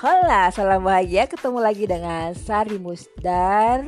Hola, 0.00 0.48
salam 0.48 0.88
bahagia. 0.88 1.28
Ketemu 1.28 1.60
lagi 1.60 1.84
dengan 1.84 2.32
Sari 2.32 2.80
Musdar 2.80 3.84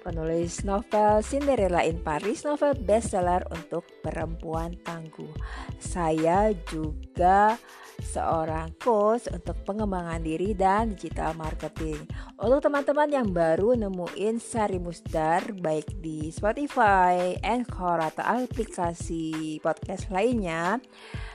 Penulis 0.00 0.64
novel 0.64 1.20
Cinderella 1.20 1.84
in 1.84 2.00
Paris, 2.00 2.48
novel 2.48 2.72
bestseller 2.80 3.44
untuk 3.52 3.84
perempuan 4.00 4.72
tangguh. 4.80 5.28
Saya 5.76 6.56
juga 6.64 7.60
seorang 8.02 8.74
coach 8.80 9.28
untuk 9.30 9.56
pengembangan 9.64 10.20
diri 10.24 10.56
dan 10.56 10.96
digital 10.96 11.36
marketing. 11.36 12.02
Untuk 12.40 12.64
teman-teman 12.64 13.08
yang 13.12 13.28
baru 13.30 13.76
nemuin 13.76 14.40
Sari 14.40 14.80
Musdar 14.80 15.54
baik 15.56 16.00
di 16.00 16.32
Spotify, 16.34 17.36
Anchor, 17.44 18.00
atau 18.00 18.24
aplikasi 18.24 19.60
podcast 19.62 20.08
lainnya 20.08 20.80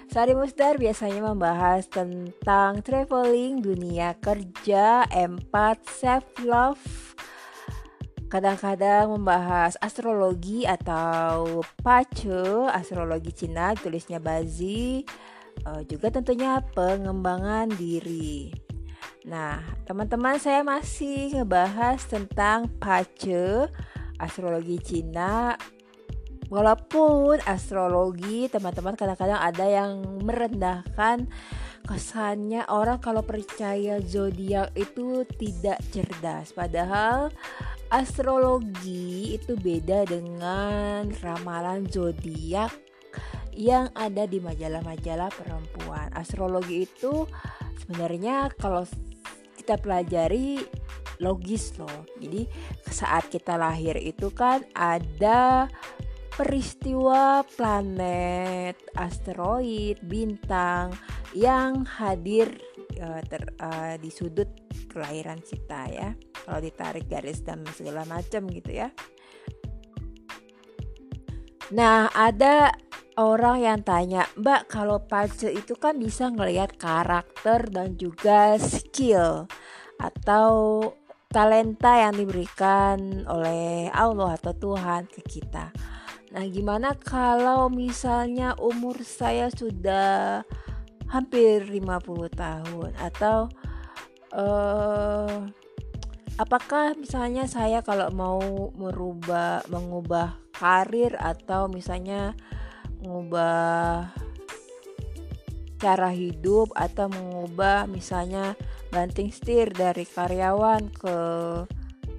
Sari 0.06 0.38
Musdar 0.38 0.78
biasanya 0.78 1.34
membahas 1.34 1.90
tentang 1.90 2.86
traveling, 2.86 3.58
dunia 3.62 4.14
kerja, 4.22 5.10
empat, 5.10 5.82
self 5.90 6.26
love, 6.46 6.86
kadang-kadang 8.30 9.10
membahas 9.18 9.74
astrologi 9.82 10.70
atau 10.70 11.66
pace, 11.82 12.70
astrologi 12.70 13.34
Cina, 13.34 13.74
tulisnya 13.74 14.22
Bazi, 14.22 15.02
uh, 15.64 15.82
juga 15.88 16.12
tentunya 16.12 16.60
pengembangan 16.76 17.72
diri. 17.72 18.52
Nah, 19.26 19.64
teman-teman 19.88 20.38
saya 20.38 20.62
masih 20.62 21.34
ngebahas 21.42 21.98
tentang 22.06 22.70
pace, 22.78 23.72
astrologi 24.20 24.78
Cina, 24.84 25.58
Walaupun 26.46 27.42
astrologi 27.42 28.46
teman-teman 28.54 28.94
kadang-kadang 28.94 29.42
ada 29.42 29.66
yang 29.66 30.22
merendahkan 30.22 31.26
kesannya 31.86 32.66
orang 32.70 33.02
kalau 33.02 33.26
percaya 33.26 33.98
zodiak 34.02 34.74
itu 34.74 35.26
tidak 35.38 35.82
cerdas 35.94 36.50
padahal 36.54 37.30
astrologi 37.94 39.38
itu 39.38 39.54
beda 39.54 40.10
dengan 40.10 41.14
ramalan 41.22 41.86
zodiak 41.86 42.74
yang 43.56 43.88
ada 43.96 44.28
di 44.28 44.44
majalah-majalah 44.44 45.32
perempuan. 45.32 46.12
Astrologi 46.12 46.84
itu 46.84 47.24
sebenarnya 47.80 48.52
kalau 48.60 48.84
kita 49.56 49.80
pelajari 49.80 50.60
logis 51.24 51.74
loh. 51.80 52.06
Jadi 52.20 52.46
saat 52.92 53.32
kita 53.32 53.56
lahir 53.56 53.96
itu 53.96 54.30
kan 54.36 54.62
ada 54.76 55.72
peristiwa 56.36 57.48
planet, 57.56 58.76
asteroid, 59.00 60.04
bintang 60.04 60.92
yang 61.32 61.88
hadir 61.88 62.52
uh, 63.00 63.24
ter, 63.24 63.48
uh, 63.64 63.96
di 63.96 64.12
sudut 64.12 64.52
kelahiran 64.92 65.40
kita 65.40 65.88
ya. 65.88 66.10
Kalau 66.44 66.60
ditarik 66.60 67.08
garis 67.08 67.40
dan 67.42 67.64
segala 67.72 68.04
macam 68.04 68.46
gitu 68.52 68.76
ya. 68.76 68.92
Nah, 71.74 72.14
ada 72.14 72.70
orang 73.16 73.64
yang 73.64 73.80
tanya, 73.82 74.28
"Mbak, 74.36 74.68
kalau 74.68 75.04
pace 75.04 75.52
itu 75.52 75.76
kan 75.80 76.00
bisa 76.00 76.28
ngelihat 76.32 76.76
karakter 76.76 77.68
dan 77.72 77.96
juga 77.96 78.60
skill 78.60 79.48
atau 80.00 80.82
talenta 81.32 82.00
yang 82.00 82.16
diberikan 82.16 83.24
oleh 83.28 83.88
Allah 83.92 84.36
atau 84.36 84.54
Tuhan 84.56 85.08
ke 85.08 85.24
kita." 85.24 85.72
Nah, 86.36 86.44
gimana 86.52 87.00
kalau 87.00 87.72
misalnya 87.72 88.60
umur 88.60 89.00
saya 89.08 89.48
sudah 89.48 90.44
hampir 91.08 91.64
50 91.64 92.28
tahun 92.36 92.92
atau 93.00 93.48
uh, 94.36 95.48
apakah 96.36 96.98
misalnya 97.00 97.48
saya 97.48 97.80
kalau 97.80 98.12
mau 98.12 98.42
merubah 98.76 99.64
mengubah 99.72 100.36
karir 100.52 101.16
atau 101.16 101.72
misalnya 101.72 102.36
mengubah 103.02 104.12
cara 105.76 106.10
hidup 106.16 106.72
atau 106.74 107.12
mengubah 107.12 107.86
misalnya 107.86 108.56
banting 108.90 109.30
setir 109.30 109.70
dari 109.76 110.08
karyawan 110.08 110.88
ke 110.94 111.18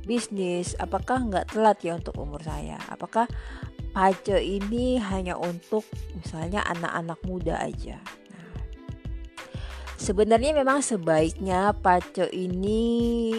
bisnis 0.07 0.79
apakah 0.79 1.25
nggak 1.27 1.51
telat 1.51 1.79
ya 1.83 1.99
untuk 1.99 2.15
umur 2.21 2.39
saya 2.45 2.79
apakah 2.93 3.27
pace 3.97 4.37
ini 4.45 5.01
hanya 5.01 5.41
untuk 5.41 5.89
misalnya 6.13 6.61
anak-anak 6.69 7.17
muda 7.25 7.57
aja. 7.57 7.97
Nah, 8.29 8.61
sebenarnya 9.97 10.53
memang 10.53 10.85
sebaiknya 10.85 11.73
pace 11.81 12.29
ini 12.29 13.33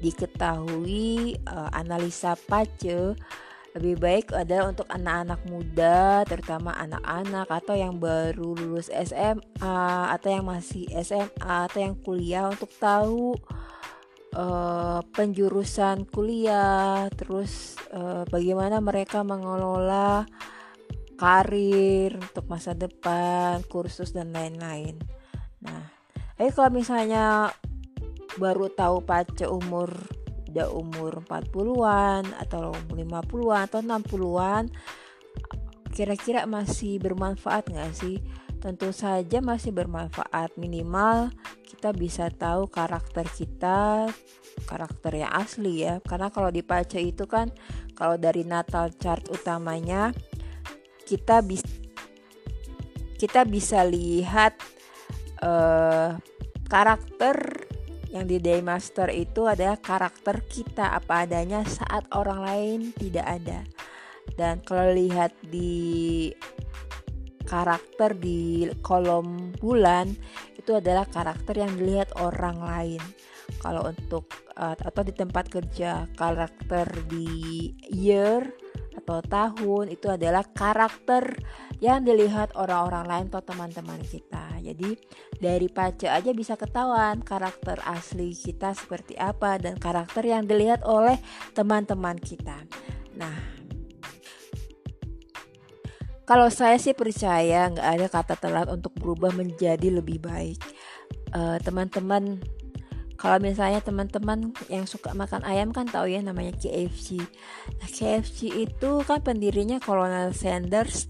diketahui 0.00 1.36
uh, 1.44 1.68
analisa 1.76 2.32
pace 2.48 3.12
lebih 3.70 4.02
baik 4.02 4.26
adalah 4.34 4.74
untuk 4.74 4.88
anak-anak 4.90 5.40
muda, 5.46 6.26
terutama 6.26 6.74
anak-anak 6.74 7.46
atau 7.46 7.74
yang 7.78 8.02
baru 8.02 8.58
lulus 8.58 8.90
SMA 8.90 10.10
atau 10.10 10.28
yang 10.28 10.46
masih 10.46 10.90
SMA 11.06 11.70
atau 11.70 11.78
yang 11.78 11.94
kuliah 12.02 12.50
untuk 12.50 12.70
tahu 12.82 13.38
uh, 14.34 14.98
penjurusan 15.14 16.02
kuliah, 16.10 17.06
terus 17.14 17.78
uh, 17.94 18.26
bagaimana 18.26 18.82
mereka 18.82 19.22
mengelola 19.22 20.26
karir 21.14 22.18
untuk 22.18 22.50
masa 22.50 22.74
depan, 22.74 23.62
kursus 23.70 24.10
dan 24.10 24.34
lain-lain. 24.34 24.98
Nah, 25.62 25.84
eh 26.40 26.50
kalau 26.50 26.74
misalnya 26.74 27.54
baru 28.34 28.66
tahu 28.72 29.04
pace 29.06 29.46
umur 29.46 29.94
udah 30.50 30.68
umur 30.74 31.22
40-an 31.24 32.26
atau 32.42 32.74
50-an 32.90 33.62
atau 33.70 33.80
60-an 33.80 34.64
kira-kira 35.94 36.46
masih 36.46 36.98
bermanfaat 36.98 37.70
nggak 37.70 37.92
sih? 37.94 38.18
Tentu 38.60 38.92
saja 38.92 39.40
masih 39.40 39.72
bermanfaat 39.72 40.58
minimal 40.60 41.32
kita 41.70 41.96
bisa 41.96 42.28
tahu 42.28 42.68
karakter 42.68 43.24
kita 43.32 44.10
karakter 44.68 45.24
yang 45.24 45.32
asli 45.32 45.88
ya 45.88 46.02
karena 46.04 46.28
kalau 46.28 46.52
di 46.52 46.60
pace 46.60 47.00
itu 47.00 47.24
kan 47.24 47.48
kalau 47.96 48.20
dari 48.20 48.44
natal 48.44 48.92
chart 49.00 49.24
utamanya 49.32 50.12
kita 51.08 51.40
bisa 51.40 51.64
kita 53.16 53.44
bisa 53.44 53.84
lihat 53.84 54.56
uh, 55.44 56.16
karakter 56.68 57.59
yang 58.10 58.26
di 58.26 58.42
day 58.42 58.58
master 58.58 59.06
itu 59.10 59.46
adalah 59.46 59.78
karakter 59.78 60.42
kita 60.50 60.98
apa 60.98 61.24
adanya 61.26 61.62
saat 61.66 62.06
orang 62.10 62.40
lain 62.42 62.78
tidak 62.98 63.26
ada 63.26 63.62
dan 64.34 64.62
kalau 64.62 64.94
lihat 64.94 65.34
di 65.46 66.30
karakter 67.50 68.14
di 68.14 68.70
kolom 68.78 69.50
bulan 69.58 70.14
itu 70.54 70.78
adalah 70.78 71.08
karakter 71.08 71.58
yang 71.58 71.72
dilihat 71.74 72.14
orang 72.20 72.62
lain. 72.62 73.02
Kalau 73.58 73.90
untuk 73.90 74.30
uh, 74.54 74.78
atau 74.78 75.02
di 75.02 75.10
tempat 75.10 75.50
kerja 75.50 76.06
karakter 76.14 76.86
di 77.10 77.74
year 77.90 78.46
atau 79.10 79.26
tahun 79.26 79.90
itu 79.90 80.06
adalah 80.06 80.46
karakter 80.46 81.34
yang 81.82 82.06
dilihat 82.06 82.54
orang-orang 82.54 83.04
lain 83.10 83.26
atau 83.34 83.42
teman-teman 83.42 83.98
kita. 84.06 84.62
Jadi 84.62 84.94
dari 85.42 85.66
pace 85.66 86.06
aja 86.06 86.30
bisa 86.30 86.54
ketahuan 86.54 87.18
karakter 87.26 87.82
asli 87.82 88.30
kita 88.30 88.70
seperti 88.70 89.18
apa 89.18 89.58
dan 89.58 89.74
karakter 89.82 90.22
yang 90.22 90.46
dilihat 90.46 90.86
oleh 90.86 91.18
teman-teman 91.58 92.22
kita. 92.22 92.62
Nah, 93.18 93.34
kalau 96.22 96.46
saya 96.46 96.78
sih 96.78 96.94
percaya 96.94 97.66
nggak 97.66 97.88
ada 97.98 98.06
kata 98.06 98.34
telat 98.38 98.70
untuk 98.70 98.94
berubah 98.94 99.34
menjadi 99.34 99.90
lebih 99.90 100.22
baik. 100.22 100.62
teman 101.30 101.56
eh, 101.56 101.58
teman-teman, 101.62 102.22
kalau 103.20 103.36
misalnya 103.36 103.84
teman-teman 103.84 104.56
yang 104.72 104.88
suka 104.88 105.12
makan 105.12 105.44
ayam 105.44 105.76
kan 105.76 105.84
tahu 105.84 106.08
ya 106.08 106.24
namanya 106.24 106.56
KFC. 106.56 107.20
Nah, 107.76 107.88
KFC 107.92 108.64
itu 108.64 109.04
kan 109.04 109.20
pendirinya 109.20 109.76
Colonel 109.76 110.32
Sanders. 110.32 111.04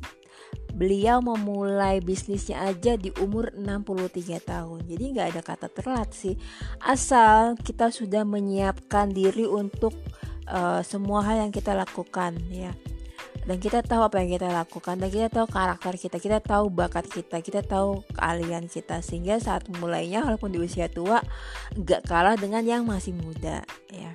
Beliau 0.75 1.23
memulai 1.23 2.03
bisnisnya 2.03 2.67
aja 2.67 2.99
di 2.99 3.15
umur 3.23 3.55
63 3.55 4.43
tahun. 4.43 4.91
Jadi 4.91 5.05
nggak 5.15 5.29
ada 5.39 5.43
kata 5.47 5.67
telat 5.71 6.11
sih. 6.11 6.35
Asal 6.83 7.55
kita 7.63 7.95
sudah 7.95 8.27
menyiapkan 8.27 9.15
diri 9.15 9.47
untuk 9.47 9.95
uh, 10.51 10.83
semua 10.83 11.23
hal 11.23 11.47
yang 11.47 11.53
kita 11.55 11.79
lakukan 11.79 12.43
ya 12.51 12.75
dan 13.51 13.59
kita 13.59 13.83
tahu 13.83 14.07
apa 14.07 14.23
yang 14.23 14.39
kita 14.39 14.47
lakukan 14.47 14.95
dan 14.95 15.11
kita 15.11 15.27
tahu 15.27 15.51
karakter 15.51 15.99
kita 15.99 16.23
kita 16.23 16.39
tahu 16.39 16.71
bakat 16.71 17.11
kita 17.11 17.43
kita 17.43 17.67
tahu 17.67 18.07
keahlian 18.15 18.71
kita 18.71 19.03
sehingga 19.03 19.43
saat 19.43 19.67
mulainya 19.83 20.23
walaupun 20.23 20.55
di 20.55 20.63
usia 20.63 20.87
tua 20.87 21.19
nggak 21.75 22.07
kalah 22.07 22.39
dengan 22.39 22.63
yang 22.63 22.87
masih 22.87 23.11
muda 23.19 23.67
ya 23.91 24.15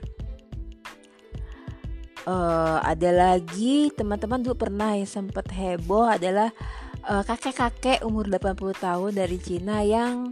uh, 2.32 2.80
ada 2.80 3.12
lagi 3.12 3.92
teman-teman 3.92 4.40
dulu 4.40 4.56
pernah 4.72 4.96
yang 4.96 5.04
sempat 5.12 5.52
heboh 5.52 6.08
adalah 6.08 6.56
uh, 7.04 7.20
kakek-kakek 7.28 8.08
umur 8.08 8.32
80 8.32 8.56
tahun 8.80 9.12
dari 9.20 9.36
Cina 9.44 9.84
yang 9.84 10.32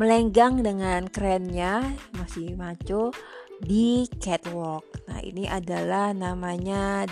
melenggang 0.00 0.64
dengan 0.64 1.04
kerennya 1.12 1.84
masih 2.16 2.56
maco 2.56 3.12
di 3.58 4.06
catwalk. 4.22 4.86
Nah, 5.10 5.18
ini 5.18 5.50
adalah 5.50 6.14
namanya 6.14 7.10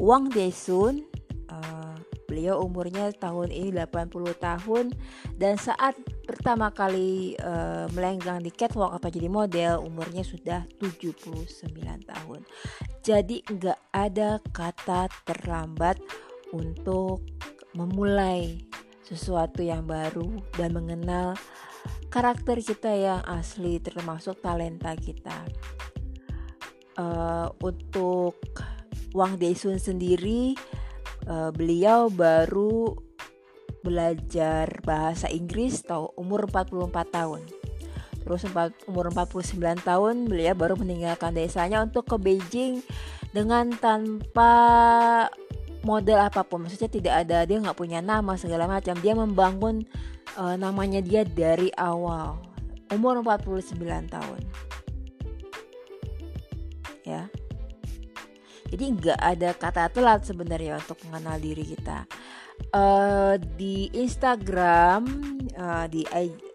Wang 0.00 0.32
Desun. 0.32 1.04
Uh, 1.50 1.98
beliau 2.24 2.62
umurnya 2.62 3.10
tahun 3.10 3.50
ini 3.50 3.74
80 3.74 4.38
tahun 4.38 4.94
dan 5.34 5.58
saat 5.58 5.98
pertama 6.22 6.70
kali 6.70 7.34
uh, 7.42 7.90
melenggang 7.90 8.38
di 8.38 8.54
catwalk 8.54 8.94
atau 9.02 9.10
jadi 9.10 9.26
model 9.26 9.82
umurnya 9.82 10.22
sudah 10.22 10.62
79 10.78 11.50
tahun. 12.06 12.40
Jadi 13.02 13.42
nggak 13.50 13.80
ada 13.90 14.38
kata 14.54 15.10
terlambat 15.26 15.98
untuk 16.54 17.26
memulai 17.74 18.62
sesuatu 19.02 19.58
yang 19.66 19.90
baru 19.90 20.38
dan 20.54 20.70
mengenal 20.70 21.34
karakter 22.14 22.62
kita 22.62 22.94
yang 22.94 23.22
asli 23.26 23.82
termasuk 23.82 24.38
talenta 24.38 24.94
kita. 24.94 25.44
Uh, 27.00 27.48
untuk 27.64 28.36
Wang 29.12 29.36
Desun 29.40 29.76
sendiri, 29.78 30.54
uh, 31.26 31.50
beliau 31.50 32.08
baru 32.10 32.94
belajar 33.80 34.68
bahasa 34.84 35.26
Inggris 35.32 35.80
tahu 35.82 36.12
umur 36.16 36.46
44 36.46 37.10
tahun. 37.10 37.42
Terus 38.20 38.44
umur 38.84 39.08
49 39.08 39.56
tahun 39.80 40.28
beliau 40.28 40.52
baru 40.52 40.74
meninggalkan 40.76 41.32
desanya 41.32 41.80
untuk 41.80 42.04
ke 42.04 42.16
Beijing 42.20 42.84
dengan 43.32 43.72
tanpa 43.72 44.52
model 45.80 46.20
apa 46.20 46.44
pun. 46.44 46.68
Maksudnya 46.68 46.92
tidak 46.92 47.14
ada 47.26 47.48
dia 47.48 47.56
nggak 47.56 47.78
punya 47.78 48.04
nama 48.04 48.36
segala 48.36 48.68
macam. 48.68 48.92
Dia 49.00 49.16
membangun 49.16 49.88
uh, 50.36 50.54
namanya 50.60 51.00
dia 51.00 51.24
dari 51.24 51.72
awal. 51.80 52.36
Umur 52.92 53.24
49 53.24 53.80
tahun. 54.12 54.42
Ya. 57.08 57.32
Jadi 58.70 58.84
nggak 58.86 59.18
ada 59.18 59.50
kata 59.52 59.90
telat 59.90 60.22
sebenarnya 60.22 60.78
untuk 60.78 61.02
mengenal 61.10 61.42
diri 61.42 61.66
kita 61.74 62.06
uh, 62.74 63.34
di 63.56 63.88
Instagram 63.96 65.00
uh, 65.56 65.86
di 65.88 66.04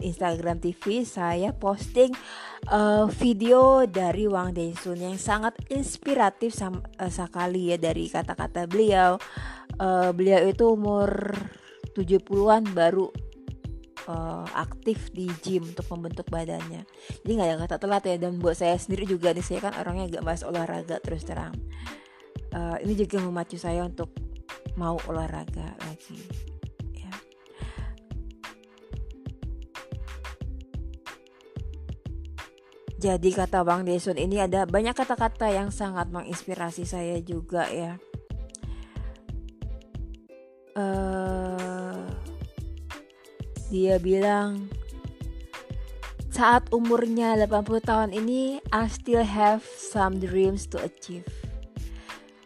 Instagram 0.02 0.62
TV 0.62 1.04
saya 1.04 1.52
posting 1.52 2.14
uh, 2.70 3.10
video 3.10 3.84
dari 3.90 4.30
Wang 4.30 4.54
Daesun 4.54 5.02
yang 5.02 5.18
sangat 5.18 5.58
inspiratif 5.74 6.54
sam 6.54 6.82
uh, 7.02 7.12
sekali 7.12 7.74
ya 7.74 7.78
dari 7.82 8.08
kata-kata 8.08 8.70
beliau. 8.70 9.18
Uh, 9.76 10.16
beliau 10.16 10.40
itu 10.48 10.72
umur 10.72 11.36
70-an 11.92 12.64
baru 12.72 13.12
uh, 14.08 14.48
aktif 14.56 15.12
di 15.12 15.28
gym 15.44 15.68
untuk 15.68 15.84
membentuk 15.92 16.32
badannya. 16.32 16.88
Jadi 17.24 17.32
nggak 17.36 17.50
ada 17.50 17.58
kata 17.68 17.76
telat 17.84 18.04
ya 18.08 18.16
dan 18.16 18.40
buat 18.40 18.56
saya 18.56 18.80
sendiri 18.80 19.04
juga 19.04 19.36
nih 19.36 19.44
saya 19.44 19.60
kan 19.68 19.74
orangnya 19.76 20.20
gak 20.20 20.26
bahas 20.26 20.42
olahraga 20.48 21.04
terus 21.04 21.28
terang. 21.28 21.52
Uh, 22.56 22.80
ini 22.88 22.96
juga 22.96 23.20
memacu 23.20 23.60
saya 23.60 23.84
untuk 23.84 24.16
mau 24.80 24.96
olahraga 25.12 25.76
lagi 25.84 26.24
ya. 26.96 27.12
Jadi 32.96 33.30
kata 33.36 33.68
Bang 33.68 33.84
Desun 33.84 34.16
ini 34.16 34.40
ada 34.40 34.64
banyak 34.64 34.96
kata-kata 34.96 35.52
yang 35.52 35.68
sangat 35.68 36.08
menginspirasi 36.16 36.88
saya 36.88 37.20
juga 37.20 37.68
ya. 37.68 38.00
Uh, 40.80 42.08
dia 43.68 44.00
bilang 44.00 44.72
saat 46.32 46.68
umurnya 46.72 47.36
80 47.36 47.84
tahun 47.84 48.12
ini 48.12 48.60
I 48.72 48.88
still 48.92 49.24
have 49.24 49.64
some 49.64 50.20
dreams 50.20 50.68
to 50.72 50.80
achieve 50.84 51.45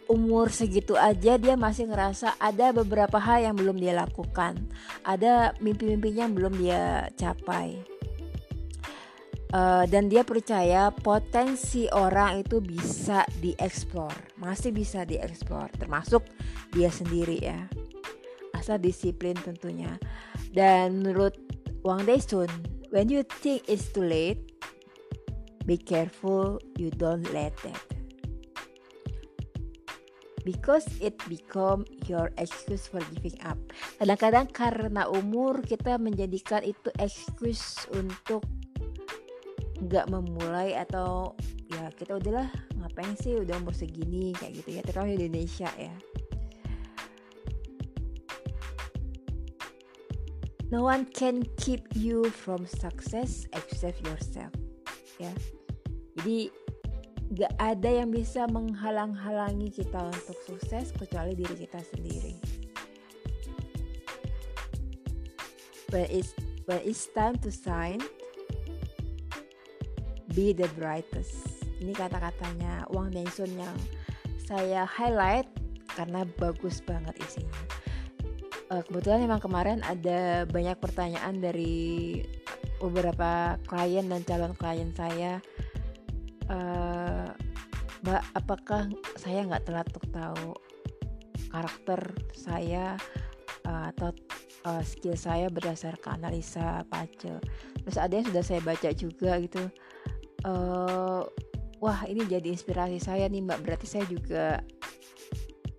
umur 0.10 0.50
segitu 0.50 0.98
aja 0.98 1.38
dia 1.38 1.54
masih 1.54 1.86
ngerasa 1.86 2.34
ada 2.42 2.74
beberapa 2.74 3.22
hal 3.22 3.46
yang 3.46 3.56
belum 3.56 3.78
dia 3.78 3.94
lakukan, 3.94 4.58
ada 5.06 5.54
mimpi-mimpinya 5.62 6.26
yang 6.26 6.36
belum 6.36 6.54
dia 6.58 7.08
capai. 7.14 7.78
Uh, 9.50 9.82
dan 9.90 10.14
dia 10.14 10.22
percaya 10.22 10.94
potensi 10.94 11.90
orang 11.90 12.46
itu 12.46 12.62
bisa 12.62 13.26
dieksplor, 13.42 14.14
masih 14.38 14.70
bisa 14.70 15.02
dieksplor, 15.10 15.74
termasuk 15.74 16.22
dia 16.70 16.94
sendiri 16.94 17.42
ya, 17.42 17.66
asal 18.54 18.78
disiplin 18.78 19.34
tentunya. 19.42 19.98
Dan 20.54 21.02
menurut 21.02 21.34
Wang 21.82 22.06
Daesun, 22.06 22.50
when 22.94 23.10
you 23.10 23.26
think 23.42 23.66
it's 23.66 23.90
too 23.90 24.06
late, 24.06 24.38
be 25.66 25.82
careful 25.82 26.62
you 26.78 26.94
don't 26.94 27.26
let 27.34 27.54
that 27.66 27.99
because 30.50 30.90
it 30.98 31.14
become 31.30 31.86
your 32.10 32.34
excuse 32.42 32.90
for 32.90 32.98
giving 33.14 33.38
up. 33.46 33.62
Kadang-kadang 34.02 34.50
karena 34.50 35.06
umur 35.06 35.62
kita 35.62 36.02
menjadikan 36.02 36.66
itu 36.66 36.90
excuse 36.98 37.86
untuk 37.94 38.42
nggak 39.80 40.10
memulai 40.10 40.74
atau 40.74 41.38
ya 41.70 41.94
kita 41.94 42.18
udahlah 42.18 42.50
ngapain 42.82 43.14
sih 43.22 43.38
udah 43.38 43.62
umur 43.62 43.78
segini 43.78 44.34
kayak 44.36 44.60
gitu 44.60 44.70
ya 44.76 44.82
terutama 44.82 45.14
di 45.14 45.30
Indonesia 45.30 45.70
ya. 45.78 45.94
No 50.70 50.86
one 50.86 51.06
can 51.14 51.46
keep 51.58 51.82
you 51.94 52.30
from 52.30 52.66
success 52.66 53.46
except 53.54 54.02
yourself. 54.06 54.54
Ya. 55.18 55.34
Jadi 56.18 56.54
gak 57.30 57.54
ada 57.62 57.90
yang 58.02 58.10
bisa 58.10 58.50
menghalang-halangi 58.50 59.70
kita 59.70 60.02
untuk 60.02 60.38
sukses 60.50 60.90
kecuali 60.98 61.38
diri 61.38 61.56
kita 61.62 61.78
sendiri. 61.94 62.34
When 65.94 66.06
it's, 66.10 66.34
when 66.66 66.82
it's 66.82 67.06
time 67.14 67.38
to 67.46 67.50
shine, 67.54 68.02
be 70.34 70.54
the 70.54 70.70
brightest. 70.74 71.62
Ini 71.82 71.94
kata-katanya 71.94 72.90
Wang 72.94 73.14
Daesun 73.14 73.54
yang 73.58 73.78
saya 74.42 74.86
highlight 74.86 75.46
karena 75.94 76.26
bagus 76.38 76.82
banget 76.82 77.14
isinya. 77.22 77.62
Uh, 78.70 78.86
kebetulan 78.86 79.26
memang 79.26 79.42
kemarin 79.42 79.82
ada 79.82 80.46
banyak 80.46 80.78
pertanyaan 80.78 81.42
dari 81.42 82.22
beberapa 82.78 83.58
klien 83.66 84.06
dan 84.06 84.22
calon 84.22 84.54
klien 84.54 84.94
saya 84.94 85.42
uh, 86.50 87.19
mbak 88.10 88.26
apakah 88.34 88.90
saya 89.22 89.46
nggak 89.46 89.70
telat 89.70 89.86
untuk 89.94 90.10
tahu 90.10 90.50
karakter 91.54 92.02
saya 92.34 92.98
uh, 93.70 93.94
atau 93.94 94.10
uh, 94.66 94.82
skill 94.82 95.14
saya 95.14 95.46
berdasarkan 95.54 96.18
analisa 96.18 96.82
pace 96.90 97.38
terus 97.86 97.98
ada 98.02 98.18
yang 98.18 98.26
sudah 98.26 98.42
saya 98.42 98.62
baca 98.66 98.90
juga 98.98 99.38
gitu. 99.38 99.62
Uh, 100.42 101.22
wah 101.78 102.02
ini 102.10 102.26
jadi 102.26 102.50
inspirasi 102.50 102.98
saya 102.98 103.30
nih 103.30 103.46
mbak. 103.46 103.62
Berarti 103.62 103.86
saya 103.86 104.10
juga 104.10 104.58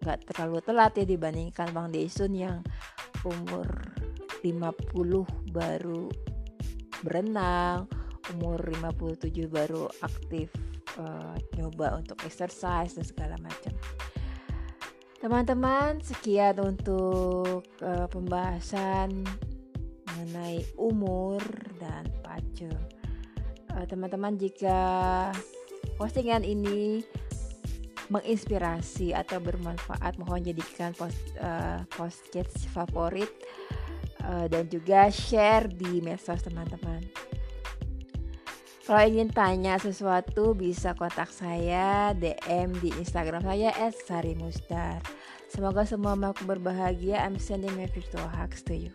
nggak 0.06 0.30
terlalu 0.30 0.62
telat 0.62 0.94
ya 1.02 1.06
dibandingkan 1.10 1.75
Bang 1.75 1.90
Desun 1.90 2.30
yang 2.38 2.62
umur 3.26 3.66
50 4.46 5.50
baru 5.50 6.06
berenang 7.02 7.90
umur 8.38 8.62
57 8.70 9.50
baru 9.50 9.90
aktif 10.00 10.70
uh, 11.00 11.37
nyoba 11.57 11.99
untuk 11.99 12.21
exercise 12.23 12.95
dan 12.95 13.04
segala 13.04 13.37
macam. 13.40 13.73
Teman-teman, 15.21 16.00
sekian 16.00 16.57
untuk 16.64 17.69
uh, 17.85 18.09
pembahasan 18.09 19.25
mengenai 20.09 20.64
umur 20.80 21.45
dan 21.76 22.09
pace. 22.25 22.73
Uh, 23.69 23.85
teman-teman, 23.85 24.40
jika 24.40 25.28
postingan 26.00 26.40
ini 26.40 27.04
menginspirasi 28.11 29.14
atau 29.14 29.38
bermanfaat, 29.38 30.19
mohon 30.19 30.42
jadikan 30.42 30.90
post 30.99 31.21
uh, 31.38 31.85
favorit 32.75 33.30
uh, 34.26 34.50
dan 34.50 34.66
juga 34.66 35.12
share 35.12 35.71
di 35.71 36.02
medsos 36.02 36.42
teman-teman. 36.42 37.29
Kalau 38.90 39.06
ingin 39.06 39.30
tanya 39.30 39.78
sesuatu 39.78 40.50
bisa 40.50 40.99
kontak 40.99 41.30
saya 41.30 42.11
DM 42.11 42.75
di 42.82 42.90
Instagram 42.99 43.38
saya 43.38 43.70
@sarimusdar. 43.87 44.99
Semoga 45.47 45.87
semua 45.87 46.18
makhluk 46.18 46.59
berbahagia. 46.59 47.23
I'm 47.23 47.38
sending 47.38 47.70
my 47.78 47.87
virtual 47.87 48.26
hugs 48.26 48.66
to 48.66 48.75
you. 48.75 48.90